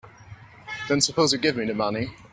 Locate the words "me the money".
1.57-2.09